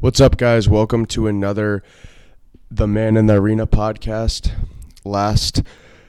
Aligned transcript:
What's 0.00 0.18
up, 0.18 0.38
guys? 0.38 0.66
Welcome 0.66 1.04
to 1.08 1.26
another 1.26 1.82
The 2.70 2.86
Man 2.86 3.18
in 3.18 3.26
the 3.26 3.34
Arena 3.34 3.66
podcast. 3.66 4.50
Last 5.04 5.62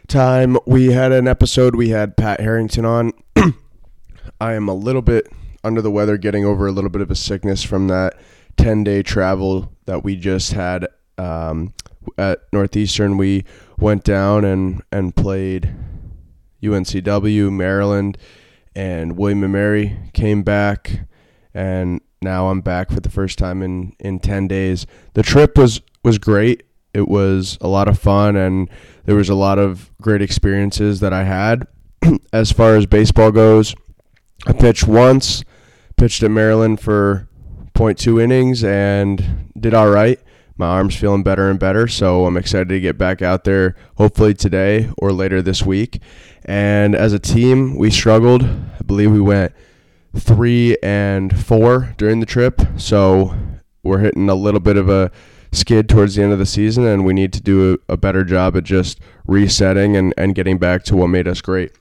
time 0.07 0.57
we 0.65 0.93
had 0.93 1.11
an 1.11 1.27
episode, 1.27 1.75
we 1.75 1.89
had 1.89 2.15
Pat 2.15 2.39
Harrington 2.39 2.85
on. 2.85 3.11
I 4.39 4.53
am 4.53 4.69
a 4.69 4.73
little 4.73 5.01
bit 5.01 5.27
under 5.61 5.81
the 5.81 5.91
weather, 5.91 6.17
getting 6.17 6.45
over 6.45 6.67
a 6.67 6.71
little 6.71 6.89
bit 6.89 7.01
of 7.01 7.11
a 7.11 7.15
sickness 7.15 7.63
from 7.63 7.89
that 7.89 8.13
10 8.55 8.85
day 8.85 9.03
travel 9.03 9.73
that 9.87 10.05
we 10.05 10.15
just 10.15 10.53
had 10.53 10.87
um, 11.17 11.73
at 12.17 12.43
Northeastern. 12.53 13.17
We 13.17 13.43
went 13.77 14.05
down 14.05 14.45
and, 14.45 14.81
and 14.93 15.13
played 15.13 15.75
UNCW, 16.63 17.51
Maryland, 17.51 18.17
and 18.73 19.17
William 19.17 19.43
and 19.43 19.51
Mary. 19.51 19.97
Came 20.13 20.43
back, 20.43 21.01
and 21.53 21.99
now 22.21 22.49
I'm 22.49 22.61
back 22.61 22.91
for 22.91 22.99
the 22.99 23.09
first 23.09 23.39
time 23.39 23.63
in, 23.63 23.95
in 23.99 24.19
10 24.19 24.47
days. 24.47 24.85
The 25.13 25.23
trip 25.23 25.57
was, 25.57 25.81
was 26.03 26.19
great. 26.19 26.63
It 26.93 27.07
was 27.07 27.57
a 27.61 27.67
lot 27.67 27.87
of 27.87 27.97
fun, 27.97 28.35
and 28.35 28.69
there 29.05 29.15
was 29.15 29.29
a 29.29 29.35
lot 29.35 29.57
of 29.57 29.89
great 30.01 30.21
experiences 30.21 30.99
that 30.99 31.13
I 31.13 31.23
had. 31.23 31.67
as 32.33 32.51
far 32.51 32.75
as 32.75 32.85
baseball 32.85 33.31
goes, 33.31 33.73
I 34.45 34.53
pitched 34.53 34.87
once, 34.87 35.43
pitched 35.97 36.21
at 36.21 36.31
Maryland 36.31 36.79
for 36.79 37.27
0.2 37.73 38.21
innings, 38.21 38.63
and 38.63 39.51
did 39.59 39.73
all 39.73 39.89
right. 39.89 40.19
My 40.57 40.67
arm's 40.67 40.95
feeling 40.95 41.23
better 41.23 41.49
and 41.49 41.59
better, 41.59 41.87
so 41.87 42.25
I'm 42.25 42.37
excited 42.37 42.69
to 42.69 42.79
get 42.79 42.97
back 42.97 43.23
out 43.23 43.45
there, 43.45 43.75
hopefully 43.95 44.35
today 44.35 44.91
or 44.97 45.11
later 45.11 45.41
this 45.41 45.63
week. 45.63 45.99
And 46.45 46.93
as 46.93 47.13
a 47.13 47.19
team, 47.19 47.77
we 47.77 47.89
struggled. 47.89 48.43
I 48.43 48.83
believe 48.85 49.11
we 49.11 49.21
went 49.21 49.53
three 50.15 50.77
and 50.83 51.37
four 51.39 51.93
during 51.97 52.19
the 52.19 52.25
trip, 52.25 52.61
so 52.77 53.35
we're 53.83 53.99
hitting 53.99 54.29
a 54.29 54.35
little 54.35 54.59
bit 54.59 54.77
of 54.77 54.89
a 54.89 55.11
skid 55.51 55.89
towards 55.89 56.15
the 56.15 56.23
end 56.23 56.33
of 56.33 56.39
the 56.39 56.45
season, 56.45 56.85
and 56.85 57.05
we 57.05 57.13
need 57.13 57.33
to 57.33 57.41
do 57.41 57.79
a, 57.89 57.93
a 57.93 57.97
better 57.97 58.23
job 58.23 58.55
at 58.55 58.63
just 58.63 58.99
resetting 59.25 59.95
and, 59.97 60.13
and 60.17 60.35
getting 60.35 60.57
back 60.57 60.83
to 60.83 60.95
what 60.95 61.07
made 61.07 61.27
us 61.27 61.41
great. 61.41 61.71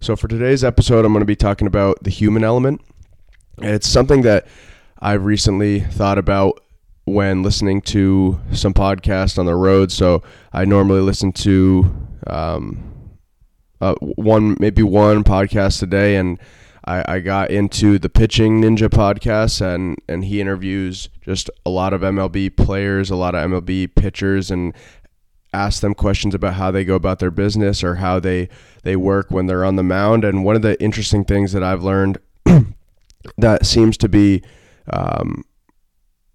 So, 0.00 0.16
for 0.16 0.28
today's 0.28 0.64
episode, 0.64 1.04
I'm 1.04 1.12
going 1.12 1.20
to 1.20 1.26
be 1.26 1.36
talking 1.36 1.66
about 1.66 2.02
the 2.02 2.10
human 2.10 2.42
element. 2.42 2.80
It's 3.58 3.88
something 3.88 4.22
that 4.22 4.46
I've 4.98 5.24
recently 5.24 5.80
thought 5.80 6.18
about 6.18 6.62
when 7.04 7.42
listening 7.42 7.82
to 7.82 8.40
some 8.52 8.72
podcasts 8.72 9.38
on 9.38 9.46
the 9.46 9.54
road. 9.54 9.92
So, 9.92 10.22
I 10.52 10.64
normally 10.64 11.02
listen 11.02 11.32
to 11.32 11.94
um, 12.26 13.18
uh, 13.80 13.94
one, 14.00 14.56
maybe 14.58 14.82
one 14.82 15.22
podcast 15.22 15.82
a 15.82 15.86
day, 15.86 16.16
and 16.16 16.38
I, 16.90 17.04
I 17.06 17.20
got 17.20 17.52
into 17.52 18.00
the 18.00 18.08
Pitching 18.08 18.60
Ninja 18.60 18.88
podcast, 18.88 19.60
and, 19.60 19.96
and 20.08 20.24
he 20.24 20.40
interviews 20.40 21.08
just 21.20 21.48
a 21.64 21.70
lot 21.70 21.92
of 21.92 22.00
MLB 22.00 22.56
players, 22.56 23.10
a 23.10 23.16
lot 23.16 23.36
of 23.36 23.48
MLB 23.48 23.94
pitchers, 23.94 24.50
and 24.50 24.74
ask 25.54 25.82
them 25.82 25.94
questions 25.94 26.34
about 26.34 26.54
how 26.54 26.72
they 26.72 26.84
go 26.84 26.96
about 26.96 27.20
their 27.20 27.30
business 27.30 27.84
or 27.84 27.96
how 27.96 28.18
they 28.18 28.48
they 28.82 28.96
work 28.96 29.30
when 29.30 29.46
they're 29.46 29.64
on 29.64 29.76
the 29.76 29.84
mound. 29.84 30.24
And 30.24 30.44
one 30.44 30.56
of 30.56 30.62
the 30.62 30.80
interesting 30.82 31.24
things 31.24 31.52
that 31.52 31.62
I've 31.62 31.84
learned 31.84 32.18
that 33.38 33.66
seems 33.66 33.96
to 33.98 34.08
be 34.08 34.42
um, 34.92 35.44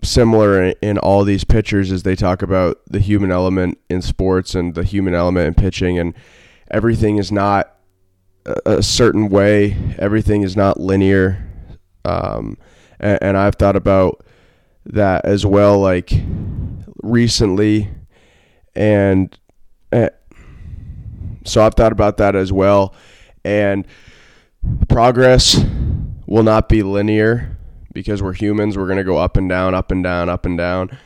similar 0.04 0.64
in, 0.64 0.76
in, 0.82 0.98
all 1.00 1.26
these 1.26 1.44
pitchers 1.44 1.92
is 1.92 2.04
they 2.04 2.16
talk 2.16 2.42
about 2.42 2.78
the 2.88 3.00
human 3.00 3.32
element 3.32 3.78
in 3.90 4.02
sports 4.02 4.56
and 4.56 4.74
the 4.74 4.86
human 4.86 5.14
element 5.14 5.48
in 5.48 5.54
pitching, 5.54 6.00
and 6.00 6.14
everything 6.72 7.18
is 7.18 7.30
not 7.30 7.75
a, 8.66 8.84
certain 8.84 9.30
way. 9.30 9.96
Everything 9.98 10.44
is 10.44 10.56
not 10.56 10.80
linear. 10.80 11.50
Um, 12.04 12.58
and, 13.00 13.20
and 13.22 13.38
I've 13.38 13.56
thought 13.56 13.76
about 13.76 14.26
that 14.86 15.26
as 15.26 15.46
well, 15.46 15.80
like 15.80 16.12
recently 17.02 17.90
and 18.76 19.38
uh, 19.92 20.10
so 21.46 21.66
I've 21.66 21.76
thought 21.76 21.92
about 21.92 22.18
that 22.18 22.36
as 22.36 22.52
well. 22.52 22.94
And 23.44 23.88
progress 24.90 25.64
will 26.26 26.44
not 26.44 26.68
be 26.68 26.84
linear 26.84 27.58
because 27.94 28.22
we're 28.22 28.34
humans. 28.34 28.78
We're 28.78 28.88
going 28.88 28.98
to 28.98 29.04
go 29.04 29.18
up 29.18 29.38
and 29.38 29.48
down, 29.48 29.74
up 29.74 29.92
and 29.92 30.04
down, 30.04 30.28
up 30.28 30.46
and 30.46 30.58
down. 30.58 30.98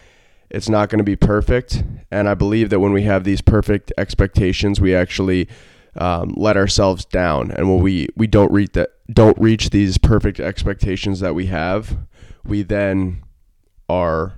It's 0.50 0.70
not 0.70 0.90
going 0.90 0.98
to 0.98 1.04
be 1.04 1.16
perfect. 1.16 1.84
And 2.10 2.28
I 2.28 2.34
believe 2.34 2.70
that 2.72 2.80
when 2.80 2.94
we 2.94 3.04
have 3.04 3.24
these 3.24 3.42
perfect 3.42 3.94
expectations, 3.98 4.82
we 4.82 4.96
actually 4.96 5.48
um, 5.96 6.34
let 6.38 6.58
ourselves 6.58 7.06
down. 7.06 7.52
And 7.52 7.70
when 7.70 7.82
we, 7.82 8.08
we 8.16 8.28
don't 8.28 8.52
reach 8.52 8.74
that, 8.74 8.92
don't 9.12 9.38
reach 9.40 9.70
these 9.70 9.98
perfect 9.98 10.40
expectations 10.40 11.20
that 11.20 11.36
we 11.36 11.48
have, 11.48 11.98
we 12.46 12.64
then 12.64 13.24
are 13.90 14.34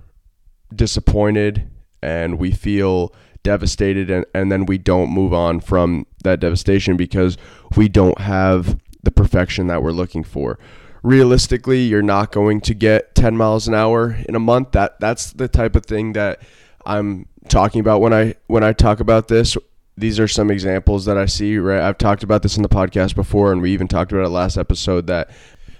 disappointed 0.73 1.69
and 2.01 2.40
we 2.40 2.51
feel 2.51 3.13
devastated 3.44 4.09
and, 4.09 4.25
and 4.34 4.51
then 4.51 4.66
we 4.66 4.78
don't 4.78 5.09
move 5.09 5.34
on 5.34 5.59
from 5.59 6.06
that 6.23 6.40
devastation 6.40 6.95
because 6.95 7.38
we 7.75 7.90
don't 7.90 8.19
have 8.19 8.79
the 9.03 9.11
perfection 9.11 9.67
that 9.67 9.81
we're 9.84 9.91
looking 9.91 10.23
for. 10.23 10.59
Realistically, 11.03 11.81
you're 11.81 12.03
not 12.03 12.31
going 12.31 12.61
to 12.61 12.73
get 12.75 13.16
10 13.16 13.35
miles 13.35 13.67
an 13.67 13.73
hour 13.73 14.17
in 14.29 14.35
a 14.35 14.40
month. 14.40 14.72
That 14.72 15.00
that's 15.00 15.34
the 15.34 15.47
type 15.47 15.75
of 15.75 15.85
thing 15.85 16.13
that 16.13 16.41
I'm 16.85 17.28
talking 17.50 17.81
about 17.81 18.01
when 18.01 18.13
I 18.13 18.35
when 18.47 18.63
I 18.63 18.73
talk 18.73 19.00
about 19.00 19.28
this. 19.28 19.57
These 20.01 20.19
are 20.19 20.28
some 20.28 20.51
examples 20.51 21.06
that 21.06 21.17
I 21.17 21.28
see, 21.28 21.57
right? 21.57 21.81
I've 21.81 21.97
talked 21.97 22.23
about 22.23 22.44
this 22.44 22.57
in 22.57 22.63
the 22.63 22.69
podcast 22.69 23.16
before 23.16 23.51
and 23.51 23.62
we 23.62 23.72
even 23.72 23.88
talked 23.88 24.12
about 24.12 24.25
it 24.25 24.29
last 24.29 24.57
episode 24.57 25.07
that 25.07 25.29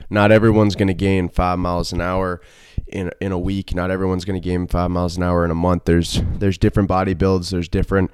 not 0.09 0.31
everyone's 0.31 0.75
going 0.75 0.87
to 0.87 0.93
gain 0.93 1.27
5 1.27 1.59
miles 1.59 1.91
an 1.91 2.01
hour 2.01 2.41
in 2.91 3.11
in 3.19 3.31
a 3.31 3.39
week. 3.39 3.73
Not 3.73 3.91
everyone's 3.91 4.25
going 4.25 4.39
to 4.39 4.47
gain 4.47 4.67
five 4.67 4.91
miles 4.91 5.17
an 5.17 5.23
hour 5.23 5.43
in 5.45 5.51
a 5.51 5.55
month. 5.55 5.85
There's 5.85 6.21
there's 6.33 6.57
different 6.57 6.89
body 6.89 7.13
builds. 7.13 7.49
There's 7.49 7.69
different 7.69 8.11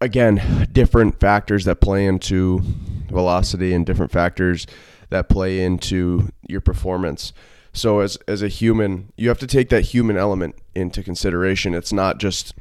again 0.00 0.68
different 0.72 1.18
factors 1.18 1.64
that 1.64 1.80
play 1.80 2.06
into 2.06 2.60
velocity 3.08 3.72
and 3.72 3.84
different 3.84 4.12
factors 4.12 4.66
that 5.08 5.28
play 5.28 5.60
into 5.60 6.30
your 6.46 6.60
performance. 6.60 7.32
So 7.72 8.00
as 8.00 8.16
as 8.28 8.42
a 8.42 8.48
human, 8.48 9.12
you 9.16 9.28
have 9.28 9.38
to 9.38 9.46
take 9.46 9.68
that 9.70 9.82
human 9.82 10.16
element 10.16 10.56
into 10.74 11.02
consideration. 11.02 11.74
It's 11.74 11.92
not 11.92 12.18
just 12.18 12.54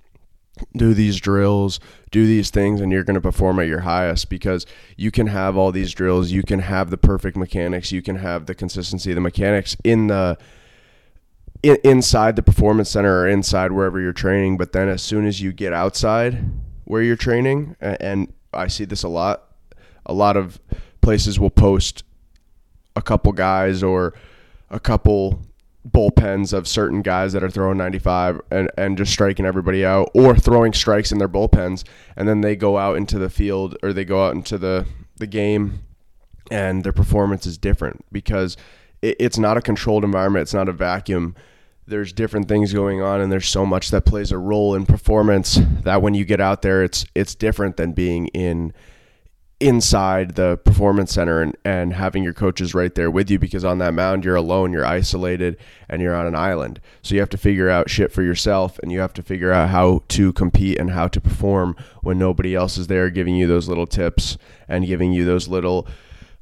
do 0.76 0.94
these 0.94 1.20
drills, 1.20 1.80
do 2.12 2.26
these 2.26 2.50
things, 2.50 2.82
and 2.82 2.92
you're 2.92 3.04
going 3.04 3.16
to 3.16 3.22
perform 3.22 3.60
at 3.60 3.68
your 3.68 3.82
highest 3.82 4.30
because 4.30 4.66
you 4.98 5.12
can 5.12 5.28
have 5.28 5.58
all 5.58 5.72
these 5.72 5.94
drills, 5.94 6.32
you 6.32 6.44
can 6.44 6.60
have 6.60 6.90
the 6.90 6.98
perfect 6.98 7.38
mechanics, 7.38 7.92
you 7.92 8.02
can 8.02 8.18
have 8.18 8.46
the 8.46 8.56
consistency, 8.56 9.14
the 9.14 9.22
mechanics 9.22 9.76
in 9.84 10.08
the 10.08 10.38
in, 11.64 11.78
inside 11.84 12.36
the 12.36 12.44
performance 12.44 12.90
center 12.90 13.22
or 13.22 13.28
inside 13.28 13.72
wherever 13.72 14.00
you're 14.00 14.14
training. 14.14 14.58
But 14.58 14.72
then 14.72 14.90
as 14.90 15.02
soon 15.02 15.26
as 15.26 15.42
you 15.42 15.52
get 15.52 15.74
outside 15.74 16.44
where 16.86 17.02
you're 17.02 17.16
training, 17.16 17.76
and 17.80 18.34
I 18.54 18.68
see 18.68 18.86
this 18.86 19.04
a 19.04 19.10
lot, 19.10 19.44
a 20.06 20.14
lot 20.14 20.38
of 20.38 20.60
places 21.02 21.40
will 21.40 21.50
post 21.50 22.04
a 22.96 23.02
couple 23.02 23.32
guys 23.32 23.84
or 23.84 24.14
a 24.70 24.80
couple 24.80 25.42
bullpens 25.88 26.54
of 26.54 26.68
certain 26.68 27.02
guys 27.02 27.34
that 27.34 27.44
are 27.44 27.50
throwing 27.50 27.78
95 27.78 28.42
and, 28.52 28.70
and 28.78 28.98
just 28.98 29.12
striking 29.12 29.46
everybody 29.46 29.86
out 29.86 30.10
or 30.14 30.36
throwing 30.36 30.74
strikes 30.74 31.12
in 31.12 31.18
their 31.18 31.30
bullpens. 31.30 31.84
And 32.16 32.28
then 32.28 32.42
they 32.42 32.56
go 32.56 32.78
out 32.78 32.98
into 32.98 33.18
the 33.18 33.30
field 33.30 33.78
or 33.82 33.94
they 33.94 34.06
go 34.06 34.26
out 34.26 34.36
into 34.36 34.58
the, 34.58 34.86
the 35.18 35.28
game 35.28 35.80
and 36.52 36.84
their 36.84 36.94
performance 36.94 37.46
is 37.46 37.58
different 37.58 38.06
because 38.12 38.58
it, 39.02 39.16
it's 39.20 39.38
not 39.38 39.58
a 39.58 39.62
controlled 39.62 40.04
environment. 40.04 40.44
It's 40.44 40.54
not 40.54 40.70
a 40.70 40.74
vacuum. 40.74 41.36
There's 41.88 42.14
different 42.14 42.48
things 42.48 42.74
going 42.74 43.02
on 43.02 43.22
and 43.22 43.32
there's 43.32 43.48
so 43.48 43.66
much 43.66 43.90
that 43.92 44.06
plays 44.06 44.32
a 44.32 44.38
role 44.38 44.76
in 44.76 44.86
performance 44.86 45.60
that 45.84 46.02
when 46.02 46.14
you 46.14 46.26
get 46.26 46.40
out 46.40 46.62
there 46.62 46.84
it's 46.84 47.04
it's 47.16 47.34
different 47.34 47.78
than 47.78 47.94
being 47.94 48.28
in 48.28 48.74
inside 49.60 50.36
the 50.36 50.58
performance 50.58 51.14
center 51.14 51.42
and, 51.42 51.58
and 51.66 51.94
having 51.94 52.24
your 52.24 52.34
coaches 52.34 52.74
right 52.74 52.96
there 52.96 53.12
with 53.12 53.30
you 53.30 53.38
because 53.38 53.66
on 53.66 53.78
that 53.80 53.94
mound 53.94 54.24
you're 54.24 54.36
alone, 54.36 54.72
you're 54.72 54.86
isolated, 54.86 55.58
and 55.90 56.02
you're 56.02 56.16
on 56.16 56.26
an 56.26 56.36
island. 56.36 56.80
So 57.02 57.14
you 57.14 57.20
have 57.20 57.30
to 57.30 57.38
figure 57.38 57.70
out 57.70 57.90
shit 57.90 58.12
for 58.12 58.24
yourself 58.24 58.80
and 58.80 58.92
you 58.92 59.00
have 59.00 59.14
to 59.14 59.24
figure 59.24 59.52
out 59.52 59.70
how 59.70 60.04
to 60.10 60.32
compete 60.34 60.80
and 60.80 60.92
how 60.92 61.08
to 61.10 61.20
perform 61.20 61.76
when 62.02 62.18
nobody 62.18 62.56
else 62.56 62.78
is 62.78 62.88
there 62.88 63.10
giving 63.10 63.36
you 63.36 63.48
those 63.48 63.68
little 63.68 63.88
tips 63.88 64.38
and 64.68 64.88
giving 64.88 65.12
you 65.12 65.26
those 65.26 65.48
little 65.48 65.88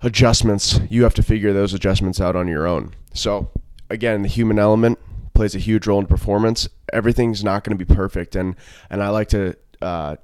adjustments. 0.02 0.80
You 0.90 1.04
have 1.04 1.16
to 1.16 1.24
figure 1.24 1.54
those 1.54 1.74
adjustments 1.74 2.22
out 2.22 2.36
on 2.36 2.48
your 2.48 2.68
own. 2.68 2.94
So 3.14 3.50
again, 3.90 4.22
the 4.22 4.28
human 4.28 4.60
element 4.60 5.00
plays 5.34 5.56
a 5.56 5.60
huge 5.60 5.88
role 5.88 6.00
in 6.00 6.06
performance. 6.06 6.68
Everything's 6.94 7.44
not 7.44 7.64
going 7.64 7.78
to 7.78 7.84
be 7.84 7.94
perfect, 7.94 8.36
and 8.36 8.56
and 8.90 9.04
I 9.04 9.10
like 9.10 9.30
to 9.30 9.56
uh, 9.82 10.16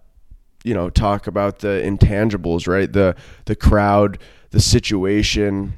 you 0.63 0.73
know 0.73 0.89
talk 0.89 1.27
about 1.27 1.59
the 1.59 1.81
intangibles, 1.85 2.67
right? 2.67 2.91
The 2.91 3.15
the 3.45 3.55
crowd, 3.55 4.19
the 4.51 4.59
situation, 4.59 5.73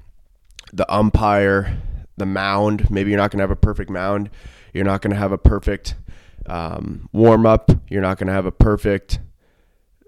the 0.72 0.92
umpire, 0.94 1.78
the 2.18 2.26
mound. 2.26 2.90
Maybe 2.90 3.12
you're 3.12 3.20
not 3.20 3.32
going 3.32 3.40
to 3.40 3.44
have 3.44 3.52
a 3.52 3.56
perfect 3.56 3.90
mound. 3.90 4.30
You're 4.74 4.86
not 4.86 5.02
going 5.02 5.12
to 5.12 5.18
have 5.18 5.32
a 5.32 5.38
perfect 5.38 5.96
um, 6.48 7.10
warm 7.12 7.46
up. 7.46 7.72
You're 7.90 8.02
not 8.02 8.18
going 8.18 8.28
to 8.28 8.34
have 8.34 8.46
a 8.46 8.52
perfect 8.52 9.20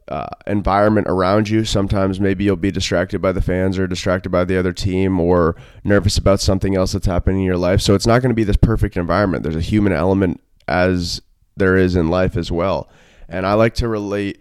uh, 0.08 0.28
environment 0.46 1.08
around 1.10 1.50
you. 1.50 1.66
Sometimes 1.66 2.20
maybe 2.20 2.44
you'll 2.44 2.56
be 2.56 2.72
distracted 2.72 3.22
by 3.22 3.32
the 3.32 3.42
fans 3.42 3.78
or 3.78 3.88
distracted 3.88 4.30
by 4.30 4.46
the 4.46 4.58
other 4.58 4.74
team 4.74 5.20
or 5.20 5.56
nervous 5.84 6.18
about 6.18 6.40
something 6.40 6.76
else 6.76 6.94
that's 6.94 7.06
happening 7.06 7.40
in 7.40 7.46
your 7.46 7.58
life. 7.58 7.82
So 7.82 7.94
it's 7.96 8.08
not 8.08 8.22
going 8.22 8.30
to 8.30 8.36
be 8.36 8.44
this 8.44 8.58
perfect 8.58 8.96
environment. 8.96 9.44
There's 9.44 9.56
a 9.56 9.62
human 9.62 9.94
element 9.94 10.42
as 10.68 11.22
there 11.58 11.76
is 11.76 11.96
in 11.96 12.10
life 12.10 12.38
as 12.38 12.52
well. 12.52 12.90
And 13.28 13.46
I 13.46 13.54
like 13.54 13.74
to 13.76 13.88
relate 13.88 14.40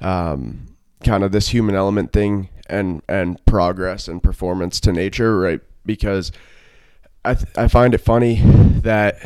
um, 0.00 0.66
kind 1.04 1.24
of 1.24 1.32
this 1.32 1.48
human 1.48 1.74
element 1.74 2.12
thing 2.12 2.48
and 2.68 3.02
and 3.08 3.44
progress 3.46 4.08
and 4.08 4.22
performance 4.22 4.80
to 4.80 4.92
nature, 4.92 5.38
right? 5.38 5.60
Because 5.84 6.32
I 7.24 7.34
th- 7.34 7.56
I 7.56 7.68
find 7.68 7.94
it 7.94 7.98
funny 7.98 8.40
that 8.80 9.16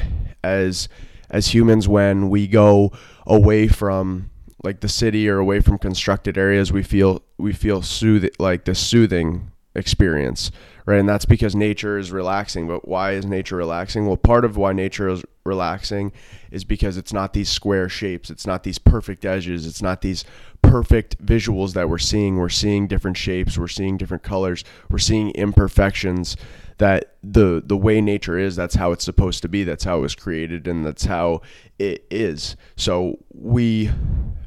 as 0.42 0.88
as 1.30 1.54
humans 1.54 1.86
when 1.88 2.28
we 2.28 2.46
go 2.46 2.92
away 3.26 3.68
from 3.68 4.30
like 4.64 4.80
the 4.80 4.88
city 4.88 5.28
or 5.28 5.38
away 5.38 5.60
from 5.60 5.78
constructed 5.78 6.36
areas 6.36 6.72
we 6.72 6.82
feel 6.82 7.22
we 7.38 7.52
feel 7.52 7.82
sooth 7.82 8.28
like 8.38 8.64
the 8.64 8.74
soothing 8.74 9.50
experience 9.74 10.50
right? 10.90 10.98
And 10.98 11.08
that's 11.08 11.24
because 11.24 11.54
nature 11.54 11.98
is 11.98 12.10
relaxing. 12.10 12.66
But 12.66 12.86
why 12.86 13.12
is 13.12 13.24
nature 13.24 13.56
relaxing? 13.56 14.06
Well 14.06 14.16
part 14.16 14.44
of 14.44 14.56
why 14.56 14.72
nature 14.72 15.08
is 15.08 15.24
relaxing 15.44 16.12
is 16.50 16.64
because 16.64 16.96
it's 16.96 17.12
not 17.12 17.32
these 17.32 17.48
square 17.48 17.88
shapes. 17.88 18.28
It's 18.28 18.46
not 18.46 18.64
these 18.64 18.78
perfect 18.78 19.24
edges. 19.24 19.66
It's 19.66 19.82
not 19.82 20.00
these 20.00 20.24
perfect 20.70 21.24
visuals 21.24 21.72
that 21.72 21.88
we're 21.88 21.98
seeing. 21.98 22.36
We're 22.36 22.48
seeing 22.48 22.86
different 22.86 23.16
shapes. 23.16 23.58
We're 23.58 23.66
seeing 23.66 23.96
different 23.96 24.22
colors. 24.22 24.62
We're 24.88 24.98
seeing 24.98 25.30
imperfections 25.32 26.36
that 26.78 27.16
the 27.24 27.60
the 27.66 27.76
way 27.76 28.00
nature 28.00 28.38
is 28.38 28.54
that's 28.54 28.76
how 28.76 28.92
it's 28.92 29.04
supposed 29.04 29.42
to 29.42 29.48
be. 29.48 29.64
That's 29.64 29.82
how 29.82 29.98
it 29.98 30.02
was 30.02 30.14
created 30.14 30.68
and 30.68 30.86
that's 30.86 31.06
how 31.06 31.42
it 31.80 32.06
is. 32.08 32.54
So 32.76 33.18
we 33.34 33.90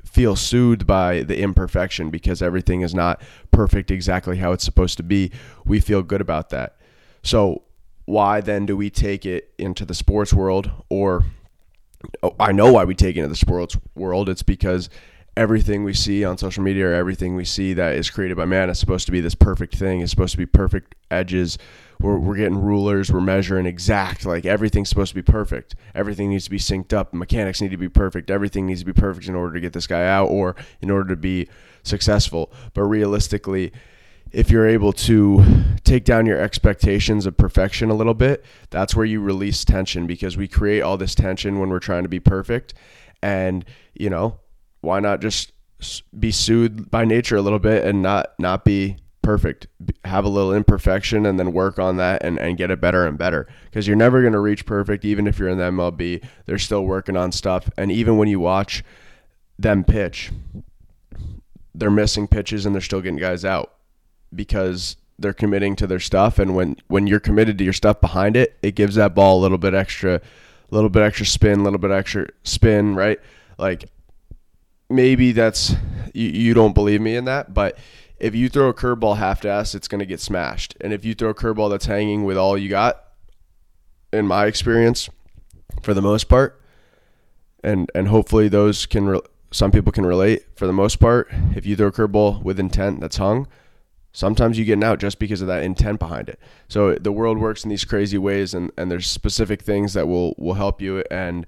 feel 0.06 0.38
soothed 0.38 0.88
by 0.88 1.24
the 1.24 1.42
imperfection 1.42 2.10
because 2.10 2.42
everything 2.42 2.82
is 2.82 2.96
not 2.96 3.22
perfect 3.52 3.92
exactly 3.92 4.38
how 4.38 4.54
it's 4.54 4.64
supposed 4.64 4.96
to 4.98 5.04
be. 5.04 5.30
We 5.66 5.82
feel 5.82 6.04
good 6.04 6.22
about 6.22 6.52
that. 6.52 6.78
So 7.22 7.64
why 8.06 8.40
then 8.40 8.66
do 8.66 8.78
we 8.78 8.90
take 8.90 9.26
it 9.26 9.54
into 9.58 9.84
the 9.84 9.94
sports 9.94 10.34
world 10.34 10.72
or 10.88 11.26
oh, 12.22 12.36
I 12.40 12.52
know 12.54 12.72
why 12.72 12.86
we 12.86 12.96
take 12.96 13.16
it 13.16 13.20
into 13.20 13.30
the 13.30 13.36
sports 13.36 13.78
world. 13.96 14.30
It's 14.30 14.44
because 14.44 14.90
everything 15.36 15.84
we 15.84 15.94
see 15.94 16.24
on 16.24 16.38
social 16.38 16.64
media 16.64 16.88
or 16.88 16.94
everything 16.94 17.36
we 17.36 17.46
see 17.46 17.74
that 17.74 17.96
is 17.96 18.10
created 18.10 18.38
by 18.38 18.46
man 18.46 18.70
is 18.70 18.78
supposed 18.78 19.06
to 19.08 19.12
be 19.12 19.20
this 19.20 19.34
perfect 19.34 19.76
thing. 19.76 20.02
It's 20.02 20.12
supposed 20.12 20.34
to 20.34 20.38
be 20.38 20.46
perfect 20.46 20.94
edges. 21.10 21.58
We're, 22.00 22.18
we're 22.18 22.36
getting 22.36 22.62
rulers. 22.62 23.12
We're 23.12 23.22
measuring 23.22 23.66
exact 23.66 24.26
like 24.26 24.46
everything's 24.46 24.90
supposed 24.90 25.10
to 25.10 25.16
be 25.16 25.24
perfect. 25.24 25.76
Everything 25.96 26.30
needs 26.30 26.44
to 26.46 26.52
be 26.52 26.60
synced 26.60 26.94
up. 26.94 27.14
Mechanics 27.14 27.62
need 27.62 27.72
to 27.72 27.78
be 27.78 27.90
perfect. 27.90 28.30
Everything 28.30 28.68
needs 28.68 28.82
to 28.82 28.86
be 28.86 28.94
perfect 28.94 29.28
in 29.28 29.34
order 29.34 29.54
to 29.54 29.60
get 29.60 29.74
this 29.74 29.88
guy 29.88 30.06
out 30.06 30.28
or 30.28 30.56
in 30.82 30.92
order 30.92 31.10
to 31.10 31.16
be 31.16 31.50
successful. 31.82 32.52
But 32.74 32.84
realistically 32.84 33.72
if 34.32 34.50
you're 34.50 34.68
able 34.68 34.92
to 34.92 35.44
take 35.84 36.06
down 36.06 36.26
your 36.26 36.40
expectations 36.40 37.28
of 37.28 37.38
perfection 37.38 37.92
a 37.92 37.94
little 37.94 38.16
bit 38.16 38.44
that's 38.72 38.96
where 38.96 39.06
you 39.06 39.22
release 39.22 39.64
tension 39.64 40.08
because 40.08 40.36
we 40.36 40.48
create 40.48 40.82
all 40.82 40.98
this 40.98 41.14
tension 41.14 41.60
when 41.60 41.70
we're 41.70 41.80
trying 41.80 42.02
to 42.02 42.10
be 42.10 42.20
perfect. 42.20 42.74
And 43.22 43.64
you 43.94 44.10
know 44.10 44.40
why 44.84 45.00
not 45.00 45.22
just 45.22 45.54
be 46.18 46.32
soothed 46.32 46.92
by 46.92 47.06
nature 47.06 47.36
a 47.36 47.42
little 47.42 47.60
bit 47.60 47.84
and 47.84 48.02
not 48.02 48.34
not 48.40 48.64
be 48.66 48.98
perfect. 49.22 49.68
Have 50.06 50.26
a 50.26 50.30
little 50.30 50.54
imperfection 50.54 51.26
and 51.26 51.40
then 51.40 51.54
work 51.54 51.80
on 51.80 51.98
that 51.98 52.24
and, 52.24 52.38
and 52.38 52.58
get 52.58 52.70
it 52.70 52.82
better 52.82 53.08
and 53.08 53.18
better. 53.18 53.48
Because 53.66 53.88
you're 53.88 53.96
never 53.96 54.22
going 54.22 54.34
to 54.34 54.40
reach 54.40 54.66
perfect 54.66 55.06
even 55.06 55.26
if 55.26 55.40
you're 55.40 55.50
in 55.50 55.58
the 55.58 55.64
mlb 55.64 56.24
they're 56.46 56.60
still 56.60 56.86
working 56.86 57.18
on 57.18 57.32
stuff. 57.32 57.70
And 57.78 57.92
even 57.92 58.18
when 58.18 58.28
you 58.28 58.40
watch 58.40 58.84
them 59.58 59.84
pitch 59.84 60.32
they're 61.74 61.90
missing 61.90 62.28
pitches 62.28 62.66
and 62.66 62.76
they're 62.76 62.82
still 62.82 63.02
getting 63.02 63.18
guys 63.18 63.44
out 63.44 63.74
because 64.36 64.98
they're 65.18 65.34
committing 65.34 65.76
to 65.78 65.88
their 65.88 66.00
stuff. 66.00 66.38
And 66.38 66.56
when 66.56 66.76
when 66.88 67.08
you're 67.08 67.20
committed 67.22 67.58
to 67.58 67.64
your 67.64 67.74
stuff 67.74 68.02
behind 68.02 68.36
it 68.36 68.58
it 68.62 68.76
gives 68.76 68.96
that 68.96 69.16
ball 69.16 69.40
a 69.40 69.42
little 69.42 69.58
bit 69.58 69.74
extra 69.74 70.16
a 70.16 70.76
little 70.76 70.90
bit 70.90 71.04
extra 71.04 71.26
spin 71.26 71.62
a 71.62 71.64
little 71.64 71.80
bit 71.80 71.92
extra 71.92 72.28
spin 72.44 72.96
right? 72.96 73.20
Like 73.58 73.86
maybe 74.94 75.32
that's 75.32 75.76
you, 76.14 76.30
you 76.30 76.54
don't 76.54 76.74
believe 76.74 77.02
me 77.02 77.16
in 77.16 77.26
that, 77.26 77.54
but 77.54 77.78
if 78.20 78.36
you 78.36 78.48
throw 78.48 78.70
a 78.70 78.74
curveball 78.74 79.18
half 79.18 79.44
ass, 79.44 79.76
it's 79.76 79.88
going 79.88 80.00
to 80.00 80.06
get 80.06 80.20
smashed. 80.20 80.76
And 80.80 80.94
if 80.94 81.04
you 81.04 81.14
throw 81.14 81.30
a 81.30 81.34
curveball 81.34 81.70
that's 81.70 81.86
hanging 81.86 82.24
with 82.24 82.38
all 82.38 82.58
you 82.58 82.70
got, 82.70 83.04
in 84.14 84.28
my 84.28 84.46
experience, 84.46 85.10
for 85.82 85.94
the 85.94 86.02
most 86.02 86.26
part, 86.26 86.62
and 87.64 87.90
and 87.96 88.08
hopefully 88.08 88.48
those 88.48 88.86
can 88.86 89.08
re- 89.08 89.22
some 89.52 89.72
people 89.72 89.92
can 89.92 90.06
relate. 90.06 90.46
For 90.56 90.68
the 90.68 90.74
most 90.74 91.00
part, 91.00 91.30
if 91.56 91.66
you 91.66 91.76
throw 91.76 91.88
a 91.88 91.92
curveball 91.92 92.44
with 92.44 92.60
intent 92.60 93.02
that's 93.02 93.18
hung, 93.18 93.48
sometimes 94.12 94.58
you 94.58 94.66
get 94.66 94.74
an 94.74 94.84
out 94.84 95.00
just 95.00 95.20
because 95.20 95.42
of 95.42 95.48
that 95.48 95.64
intent 95.64 96.00
behind 96.00 96.30
it. 96.30 96.40
So 96.68 96.96
the 96.96 97.12
world 97.12 97.40
works 97.40 97.64
in 97.64 97.70
these 97.70 97.86
crazy 97.86 98.18
ways, 98.18 98.54
and 98.54 98.72
and 98.78 98.92
there's 98.92 99.08
specific 99.08 99.64
things 99.64 99.94
that 99.96 100.08
will 100.08 100.36
will 100.38 100.54
help 100.54 100.82
you 100.82 101.04
and 101.10 101.46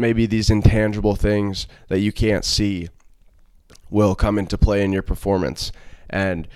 maybe 0.00 0.26
these 0.26 0.50
intangible 0.50 1.14
things 1.14 1.66
that 1.88 2.00
you 2.00 2.12
can't 2.12 2.44
see 2.44 2.88
will 3.90 4.14
come 4.14 4.38
into 4.38 4.56
play 4.56 4.84
in 4.84 4.92
your 4.92 5.02
performance. 5.02 5.72
And 6.08 6.48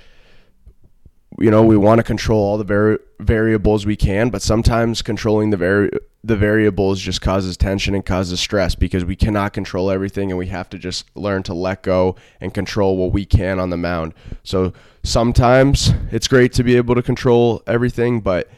you 1.38 1.50
know, 1.50 1.62
we 1.62 1.76
want 1.76 1.98
to 1.98 2.04
control 2.04 2.40
all 2.40 2.58
the 2.58 2.64
vari- 2.64 2.98
variables 3.18 3.84
we 3.84 3.96
can, 3.96 4.30
but 4.30 4.40
sometimes 4.40 5.02
controlling 5.02 5.50
the 5.50 5.56
vari- 5.56 5.90
the 6.22 6.36
variables 6.36 7.00
just 7.00 7.20
causes 7.20 7.56
tension 7.56 7.94
and 7.94 8.06
causes 8.06 8.40
stress 8.40 8.74
because 8.74 9.04
we 9.04 9.16
cannot 9.16 9.52
control 9.52 9.90
everything 9.90 10.30
and 10.30 10.38
we 10.38 10.46
have 10.46 10.70
to 10.70 10.78
just 10.78 11.04
learn 11.14 11.42
to 11.42 11.52
let 11.52 11.82
go 11.82 12.16
and 12.40 12.54
control 12.54 12.96
what 12.96 13.12
we 13.12 13.26
can 13.26 13.58
on 13.58 13.68
the 13.70 13.76
mound. 13.76 14.14
So 14.42 14.72
sometimes 15.02 15.92
it's 16.10 16.28
great 16.28 16.52
to 16.54 16.64
be 16.64 16.76
able 16.76 16.94
to 16.94 17.02
control 17.02 17.62
everything, 17.66 18.20
but 18.20 18.48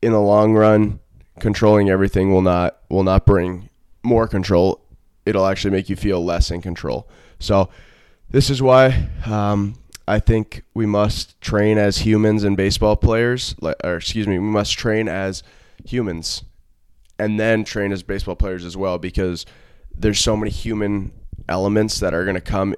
in 0.00 0.12
the 0.12 0.20
long 0.20 0.54
run, 0.54 1.00
controlling 1.40 1.90
everything 1.90 2.32
will 2.32 2.42
not 2.42 2.78
will 2.88 3.04
not 3.04 3.26
bring 3.26 3.68
more 4.06 4.26
control, 4.28 4.80
it'll 5.24 5.46
actually 5.46 5.72
make 5.72 5.88
you 5.88 5.96
feel 5.96 6.24
less 6.24 6.50
in 6.50 6.62
control. 6.62 7.08
So, 7.38 7.68
this 8.30 8.50
is 8.50 8.60
why 8.60 9.08
um, 9.26 9.74
I 10.08 10.18
think 10.18 10.62
we 10.74 10.86
must 10.86 11.40
train 11.40 11.78
as 11.78 11.98
humans 11.98 12.44
and 12.44 12.56
baseball 12.56 12.96
players, 12.96 13.54
or 13.62 13.96
excuse 13.96 14.26
me, 14.26 14.38
we 14.38 14.46
must 14.46 14.78
train 14.78 15.08
as 15.08 15.42
humans 15.84 16.42
and 17.18 17.40
then 17.40 17.64
train 17.64 17.92
as 17.92 18.02
baseball 18.02 18.36
players 18.36 18.64
as 18.64 18.76
well 18.76 18.98
because 18.98 19.46
there's 19.96 20.18
so 20.18 20.36
many 20.36 20.50
human 20.50 21.12
elements 21.48 22.00
that 22.00 22.14
are 22.14 22.24
going 22.24 22.34
to 22.34 22.40
come 22.40 22.74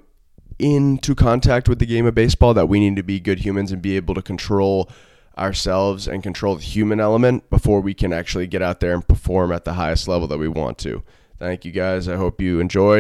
into 0.58 1.14
contact 1.14 1.69
with 1.69 1.78
the 1.78 1.86
game 1.86 2.06
of 2.06 2.14
baseball 2.14 2.54
that 2.54 2.69
we 2.69 2.80
need 2.80 2.96
to 2.96 3.02
be 3.02 3.20
good 3.20 3.40
humans 3.40 3.72
and 3.72 3.80
be 3.80 3.96
able 3.96 4.14
to 4.14 4.22
control 4.22 4.90
ourselves 5.36 6.08
and 6.08 6.22
control 6.22 6.56
the 6.56 6.62
human 6.62 6.98
element 6.98 7.48
before 7.48 7.80
we 7.80 7.94
can 7.94 8.12
actually 8.12 8.46
get 8.46 8.60
out 8.60 8.80
there 8.80 8.92
and 8.92 9.06
perform 9.06 9.52
at 9.52 9.64
the 9.64 9.75
highest 9.75 10.08
level 10.08 10.26
that 10.26 10.38
we 10.38 10.48
want 10.48 10.78
to. 10.78 11.02
Thank 11.38 11.64
you 11.64 11.70
guys. 11.73 12.09
I 12.09 12.16
hope 12.16 12.40
you 12.40 12.61
enjoyed. 12.61 12.97